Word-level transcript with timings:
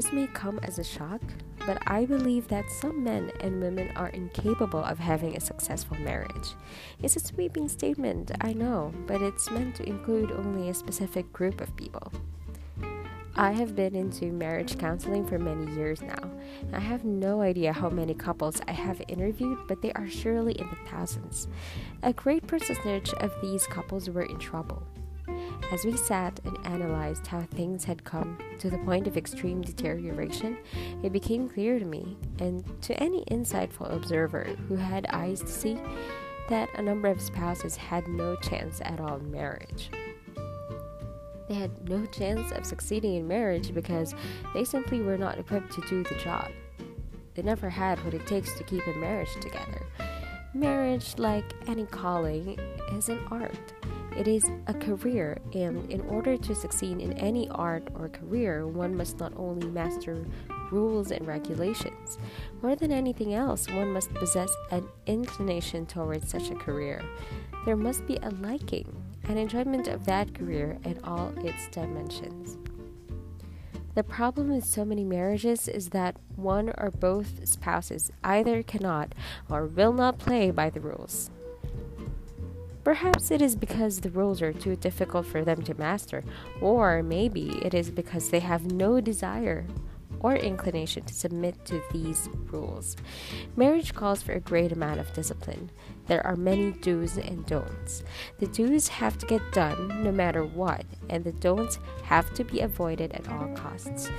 this 0.00 0.12
may 0.14 0.26
come 0.28 0.58
as 0.62 0.78
a 0.78 0.84
shock, 0.84 1.20
but 1.66 1.76
I 1.86 2.06
believe 2.06 2.48
that 2.48 2.70
some 2.70 3.04
men 3.04 3.30
and 3.40 3.60
women 3.60 3.94
are 3.96 4.08
incapable 4.08 4.82
of 4.82 4.98
having 4.98 5.36
a 5.36 5.40
successful 5.40 5.98
marriage. 5.98 6.54
It's 7.02 7.16
a 7.16 7.20
sweeping 7.20 7.68
statement, 7.68 8.30
I 8.40 8.54
know, 8.54 8.94
but 9.06 9.20
it's 9.20 9.50
meant 9.50 9.74
to 9.74 9.86
include 9.86 10.32
only 10.32 10.70
a 10.70 10.74
specific 10.74 11.30
group 11.34 11.60
of 11.60 11.76
people. 11.76 12.10
I 13.36 13.52
have 13.52 13.76
been 13.76 13.94
into 13.94 14.32
marriage 14.32 14.78
counseling 14.78 15.26
for 15.26 15.38
many 15.38 15.70
years 15.74 16.00
now. 16.00 16.30
I 16.72 16.80
have 16.80 17.04
no 17.04 17.42
idea 17.42 17.70
how 17.70 17.90
many 17.90 18.14
couples 18.14 18.62
I 18.66 18.72
have 18.72 19.02
interviewed, 19.06 19.58
but 19.68 19.82
they 19.82 19.92
are 19.92 20.08
surely 20.08 20.54
in 20.54 20.66
the 20.70 20.90
thousands. 20.90 21.46
A 22.02 22.14
great 22.14 22.46
percentage 22.46 23.12
of 23.12 23.34
these 23.42 23.66
couples 23.66 24.08
were 24.08 24.22
in 24.22 24.38
trouble. 24.38 24.82
As 25.72 25.84
we 25.84 25.96
sat 25.96 26.40
and 26.44 26.58
analyzed 26.66 27.26
how 27.26 27.42
things 27.42 27.84
had 27.84 28.04
come 28.04 28.38
to 28.58 28.70
the 28.70 28.78
point 28.78 29.06
of 29.06 29.16
extreme 29.16 29.62
deterioration, 29.62 30.58
it 31.02 31.12
became 31.12 31.48
clear 31.48 31.78
to 31.78 31.84
me, 31.84 32.16
and 32.40 32.64
to 32.82 33.00
any 33.00 33.24
insightful 33.26 33.92
observer 33.94 34.44
who 34.68 34.76
had 34.76 35.06
eyes 35.10 35.40
to 35.40 35.46
see, 35.46 35.78
that 36.48 36.68
a 36.76 36.82
number 36.82 37.08
of 37.08 37.20
spouses 37.20 37.76
had 37.76 38.08
no 38.08 38.34
chance 38.36 38.80
at 38.84 39.00
all 39.00 39.16
in 39.16 39.30
marriage. 39.30 39.90
They 41.48 41.54
had 41.54 41.88
no 41.88 42.06
chance 42.06 42.52
of 42.52 42.66
succeeding 42.66 43.14
in 43.14 43.28
marriage 43.28 43.74
because 43.74 44.14
they 44.54 44.64
simply 44.64 45.02
were 45.02 45.18
not 45.18 45.38
equipped 45.38 45.72
to 45.72 45.80
do 45.88 46.04
the 46.04 46.14
job. 46.16 46.48
They 47.34 47.42
never 47.42 47.70
had 47.70 48.04
what 48.04 48.14
it 48.14 48.26
takes 48.26 48.54
to 48.54 48.64
keep 48.64 48.86
a 48.86 48.98
marriage 48.98 49.34
together. 49.40 49.86
Marriage, 50.52 51.14
like 51.16 51.44
any 51.68 51.86
calling, 51.86 52.58
is 52.92 53.08
an 53.08 53.20
art. 53.30 53.72
It 54.20 54.28
is 54.28 54.50
a 54.66 54.74
career, 54.74 55.38
and 55.54 55.90
in 55.90 56.02
order 56.02 56.36
to 56.36 56.54
succeed 56.54 57.00
in 57.00 57.14
any 57.14 57.48
art 57.48 57.88
or 57.94 58.10
career, 58.10 58.66
one 58.66 58.94
must 58.94 59.18
not 59.18 59.32
only 59.34 59.66
master 59.66 60.26
rules 60.70 61.10
and 61.10 61.26
regulations, 61.26 62.18
more 62.60 62.76
than 62.76 62.92
anything 62.92 63.32
else, 63.32 63.66
one 63.70 63.90
must 63.94 64.12
possess 64.12 64.54
an 64.72 64.86
inclination 65.06 65.86
towards 65.86 66.28
such 66.28 66.50
a 66.50 66.54
career. 66.54 67.02
There 67.64 67.76
must 67.76 68.06
be 68.06 68.16
a 68.16 68.28
liking, 68.28 68.94
an 69.24 69.38
enjoyment 69.38 69.88
of 69.88 70.04
that 70.04 70.34
career 70.34 70.76
in 70.84 71.00
all 71.02 71.32
its 71.38 71.68
dimensions. 71.68 72.58
The 73.94 74.02
problem 74.02 74.50
with 74.50 74.66
so 74.66 74.84
many 74.84 75.02
marriages 75.02 75.66
is 75.66 75.88
that 75.90 76.16
one 76.36 76.74
or 76.76 76.90
both 76.90 77.48
spouses 77.48 78.12
either 78.22 78.62
cannot 78.64 79.14
or 79.48 79.64
will 79.64 79.94
not 79.94 80.18
play 80.18 80.50
by 80.50 80.68
the 80.68 80.80
rules. 80.80 81.30
Perhaps 82.82 83.30
it 83.30 83.42
is 83.42 83.56
because 83.56 84.00
the 84.00 84.10
rules 84.10 84.40
are 84.40 84.52
too 84.52 84.74
difficult 84.74 85.26
for 85.26 85.44
them 85.44 85.62
to 85.62 85.74
master, 85.74 86.24
or 86.60 87.02
maybe 87.02 87.60
it 87.62 87.74
is 87.74 87.90
because 87.90 88.30
they 88.30 88.40
have 88.40 88.72
no 88.72 89.00
desire 89.00 89.66
or 90.20 90.36
inclination 90.36 91.04
to 91.04 91.14
submit 91.14 91.64
to 91.64 91.82
these 91.92 92.28
rules. 92.50 92.96
Marriage 93.56 93.94
calls 93.94 94.22
for 94.22 94.32
a 94.32 94.40
great 94.40 94.72
amount 94.72 95.00
of 95.00 95.12
discipline. 95.12 95.70
There 96.06 96.24
are 96.26 96.36
many 96.36 96.72
do's 96.72 97.16
and 97.16 97.44
don'ts. 97.46 98.02
The 98.38 98.46
do's 98.46 98.88
have 98.88 99.18
to 99.18 99.26
get 99.26 99.52
done 99.52 100.02
no 100.02 100.12
matter 100.12 100.44
what, 100.44 100.84
and 101.08 101.24
the 101.24 101.32
don'ts 101.32 101.78
have 102.04 102.32
to 102.34 102.44
be 102.44 102.60
avoided 102.60 103.12
at 103.12 103.28
all 103.28 103.48
costs. 103.54 104.10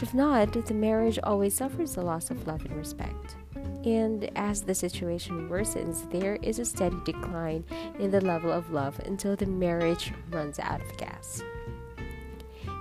If 0.00 0.12
not, 0.12 0.52
the 0.52 0.74
marriage 0.74 1.18
always 1.22 1.54
suffers 1.54 1.94
the 1.94 2.02
loss 2.02 2.30
of 2.30 2.46
love 2.46 2.64
and 2.64 2.76
respect. 2.76 3.36
And 3.84 4.30
as 4.36 4.62
the 4.62 4.74
situation 4.74 5.48
worsens, 5.48 6.10
there 6.10 6.36
is 6.42 6.58
a 6.58 6.64
steady 6.64 6.96
decline 7.04 7.64
in 7.98 8.10
the 8.10 8.20
level 8.20 8.52
of 8.52 8.70
love 8.72 8.98
until 9.06 9.36
the 9.36 9.46
marriage 9.46 10.12
runs 10.30 10.58
out 10.58 10.80
of 10.80 10.96
gas. 10.96 11.42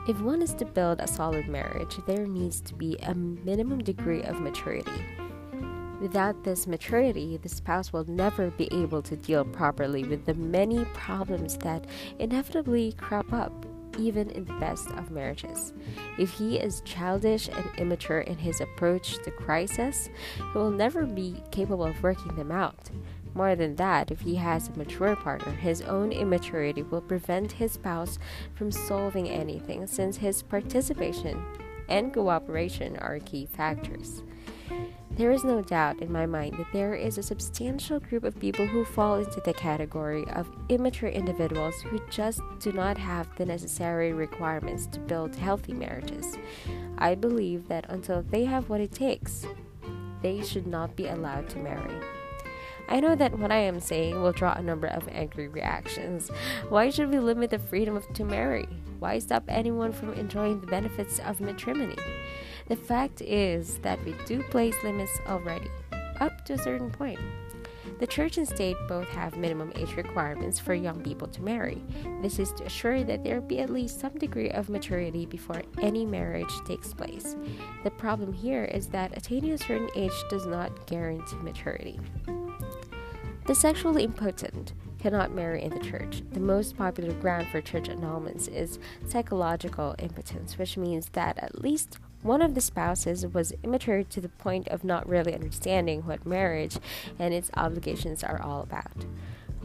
If 0.08 0.22
one 0.22 0.44
is 0.44 0.54
to 0.56 0.66
build 0.66 1.00
a 1.00 1.08
solid 1.08 1.48
marriage, 1.48 1.98
there 2.06 2.28
needs 2.28 2.62
to 2.62 2.76
be 2.76 2.96
a 3.02 3.16
minimum 3.16 3.80
degree 3.80 4.22
of 4.22 4.40
maturity. 4.40 5.04
Without 6.00 6.44
this 6.44 6.68
maturity, 6.68 7.38
the 7.38 7.50
spouse 7.50 7.92
will 7.92 8.04
never 8.06 8.52
be 8.52 8.72
able 8.72 9.02
to 9.02 9.16
deal 9.16 9.44
properly 9.44 10.04
with 10.04 10.26
the 10.26 10.36
many 10.36 10.86
problems 10.94 11.58
that 11.58 11.88
inevitably 12.20 12.92
crop 12.92 13.34
up, 13.34 13.66
even 13.98 14.30
in 14.30 14.46
the 14.46 14.54
best 14.60 14.90
of 14.92 15.10
marriages. 15.10 15.74
If 16.20 16.30
he 16.34 16.58
is 16.58 16.82
childish 16.82 17.50
and 17.50 17.66
immature 17.80 18.20
in 18.20 18.38
his 18.38 18.62
approach 18.62 19.18
to 19.24 19.32
crisis, 19.32 20.12
he 20.36 20.44
will 20.58 20.70
never 20.70 21.08
be 21.08 21.42
capable 21.50 21.86
of 21.86 22.04
working 22.04 22.36
them 22.36 22.52
out. 22.52 22.92
More 23.36 23.56
than 23.56 23.76
that, 23.76 24.12
if 24.12 24.22
he 24.22 24.36
has 24.36 24.70
a 24.70 24.78
mature 24.78 25.16
partner, 25.18 25.52
his 25.52 25.82
own 25.82 26.14
immaturity 26.14 26.84
will 26.84 27.02
prevent 27.02 27.52
his 27.52 27.74
spouse 27.74 28.18
from 28.56 28.72
solving 28.72 29.30
anything 29.30 29.86
since 29.88 30.18
his 30.18 30.42
participation 30.42 31.44
and 31.90 32.14
cooperation 32.14 32.96
are 32.98 33.20
key 33.20 33.46
factors. 33.46 34.24
There 35.12 35.32
is 35.32 35.44
no 35.44 35.62
doubt 35.62 36.02
in 36.02 36.12
my 36.12 36.26
mind 36.26 36.58
that 36.58 36.72
there 36.74 36.94
is 36.94 37.18
a 37.18 37.24
substantial 37.24 38.00
group 38.00 38.24
of 38.24 38.40
people 38.40 38.66
who 38.66 38.84
fall 38.84 39.16
into 39.16 39.40
the 39.42 39.54
category 39.54 40.26
of 40.30 40.50
immature 40.68 41.10
individuals 41.10 41.80
who 41.82 42.02
just 42.10 42.42
do 42.60 42.72
not 42.72 42.98
have 42.98 43.34
the 43.38 43.46
necessary 43.46 44.14
requirements 44.14 44.88
to 44.88 45.00
build 45.00 45.36
healthy 45.36 45.74
marriages. 45.74 46.38
I 46.98 47.16
believe 47.16 47.68
that 47.68 47.86
until 47.90 48.24
they 48.24 48.46
have 48.46 48.70
what 48.70 48.82
it 48.82 48.92
takes, 48.92 49.46
they 50.22 50.42
should 50.42 50.68
not 50.68 50.96
be 50.96 51.08
allowed 51.08 51.50
to 51.50 51.60
marry. 51.60 52.15
I 52.88 53.00
know 53.00 53.16
that 53.16 53.38
what 53.38 53.52
I 53.52 53.58
am 53.58 53.80
saying 53.80 54.22
will 54.22 54.32
draw 54.32 54.54
a 54.54 54.62
number 54.62 54.88
of 54.88 55.08
angry 55.10 55.48
reactions. 55.48 56.30
Why 56.70 56.90
should 56.90 57.10
we 57.10 57.20
limit 57.20 57.50
the 57.50 57.60
freedom 57.60 57.96
of, 57.96 58.12
to 58.14 58.24
marry? 58.24 58.68
Why 59.00 59.20
stop 59.20 59.44
anyone 59.48 59.92
from 59.92 60.14
enjoying 60.14 60.62
the 60.62 60.68
benefits 60.68 61.20
of 61.20 61.42
matrimony? 61.42 61.98
The 62.68 62.76
fact 62.76 63.22
is 63.22 63.78
that 63.80 64.04
we 64.06 64.16
do 64.26 64.42
place 64.44 64.76
limits 64.84 65.20
already, 65.28 65.70
up 66.20 66.46
to 66.46 66.54
a 66.54 66.58
certain 66.58 66.92
point. 66.92 67.20
The 68.00 68.08
church 68.08 68.38
and 68.38 68.48
state 68.48 68.76
both 68.90 69.08
have 69.10 69.38
minimum 69.38 69.72
age 69.76 69.96
requirements 69.96 70.60
for 70.60 70.74
young 70.74 71.02
people 71.02 71.28
to 71.30 71.42
marry. 71.42 71.82
This 72.22 72.40
is 72.40 72.52
to 72.54 72.66
assure 72.66 73.04
that 73.04 73.24
there 73.24 73.40
be 73.40 73.60
at 73.60 73.70
least 73.70 74.02
some 74.02 74.14
degree 74.18 74.50
of 74.50 74.70
maturity 74.70 75.26
before 75.26 75.62
any 75.82 76.06
marriage 76.06 76.54
takes 76.66 76.94
place. 76.94 77.38
The 77.84 77.92
problem 77.92 78.34
here 78.34 78.66
is 78.66 78.88
that 78.88 79.16
attaining 79.16 79.52
a 79.52 79.58
certain 79.58 79.90
age 79.96 80.12
does 80.30 80.46
not 80.46 80.88
guarantee 80.88 81.38
maturity. 81.38 82.00
The 83.46 83.54
sexually 83.54 84.06
impotent 84.06 84.74
cannot 84.98 85.36
marry 85.36 85.62
in 85.62 85.70
the 85.70 85.84
church. 85.84 86.24
The 86.32 86.40
most 86.40 86.76
popular 86.76 87.14
ground 87.14 87.48
for 87.50 87.62
church 87.62 87.90
annulments 87.90 88.52
is 88.52 88.80
psychological 89.08 89.94
impotence, 90.00 90.58
which 90.58 90.78
means 90.78 91.10
that 91.10 91.38
at 91.38 91.62
least 91.62 92.00
one 92.24 92.42
of 92.42 92.56
the 92.56 92.62
spouses 92.62 93.24
was 93.28 93.54
immature 93.64 94.02
to 94.02 94.20
the 94.20 94.30
point 94.30 94.68
of 94.70 94.84
not 94.84 95.08
really 95.08 95.36
understanding 95.36 96.02
what 96.08 96.26
marriage 96.26 96.80
and 97.20 97.36
its 97.36 97.52
obligations 97.56 98.24
are 98.24 98.42
all 98.42 98.64
about. 98.64 99.06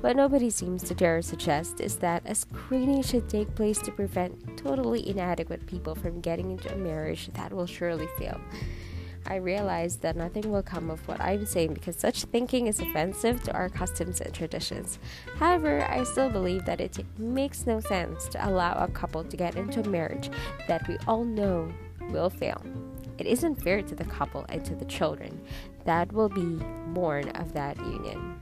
What 0.03 0.15
nobody 0.15 0.51
seems 0.51 0.83
to 0.83 0.95
dare 0.95 1.23
suggest 1.23 1.81
is 1.81 1.97
that 1.97 2.23
a 2.27 2.35
screening 2.35 3.03
should 3.03 3.31
take 3.31 3.55
place 3.55 3.79
to 3.79 3.93
prevent 3.93 4.59
totally 4.59 5.09
inadequate 5.09 5.67
people 5.67 5.95
from 5.95 6.21
getting 6.21 6.51
into 6.51 6.71
a 6.71 6.77
marriage 6.77 7.31
that 7.33 7.51
will 7.51 7.67
surely 7.67 8.09
fail. 8.19 8.39
I 9.31 9.37
realize 9.37 9.99
that 9.99 10.17
nothing 10.17 10.51
will 10.51 10.65
come 10.65 10.91
of 10.91 11.07
what 11.07 11.21
I'm 11.21 11.47
saying 11.47 11.75
because 11.75 11.95
such 11.95 12.25
thinking 12.25 12.67
is 12.67 12.81
offensive 12.81 13.41
to 13.45 13.53
our 13.53 13.69
customs 13.69 14.21
and 14.21 14.35
traditions. 14.35 14.99
However, 15.37 15.87
I 15.89 16.03
still 16.03 16.29
believe 16.29 16.65
that 16.65 16.81
it 16.81 16.99
makes 17.17 17.65
no 17.65 17.79
sense 17.79 18.27
to 18.31 18.49
allow 18.49 18.73
a 18.73 18.89
couple 18.89 19.23
to 19.23 19.37
get 19.37 19.55
into 19.55 19.83
a 19.83 19.89
marriage 19.89 20.31
that 20.67 20.89
we 20.89 20.99
all 21.07 21.23
know 21.25 21.73
will 22.11 22.29
fail. 22.29 22.61
It 23.19 23.29
isn't 23.29 23.63
fair 23.63 23.83
to 23.83 23.95
the 23.95 24.05
couple 24.05 24.47
and 24.49 24.65
to 24.65 24.75
the 24.75 24.85
children 24.87 25.41
that 25.85 26.13
will 26.13 26.29
be 26.29 26.59
born 26.89 27.29
of 27.29 27.53
that 27.53 27.77
union. 27.77 28.41